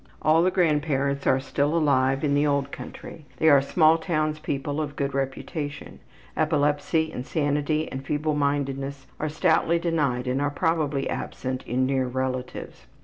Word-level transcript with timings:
All 0.23 0.41
the 0.41 0.49
grandparents 0.49 1.27
are 1.27 1.39
still 1.39 1.77
alive 1.77 2.23
in 2.23 2.33
the 2.33 2.47
old 2.47 2.71
country. 2.71 3.25
They 3.37 3.49
are 3.49 3.61
small 3.61 3.99
townspeople 3.99 4.81
of 4.81 4.95
good 4.95 5.13
reputation. 5.13 5.99
Epilepsy, 6.35 7.11
insanity, 7.11 7.87
and 7.91 8.03
feeblemindedness 8.03 9.05
are 9.19 9.29
stoutly 9.29 9.77
denied 9.77 10.25
and 10.25 10.41
are 10.41 10.49
probably 10.49 11.07
absent 11.07 11.61
in 11.67 11.85
near 11.85 12.07
relatives. 12.07 12.87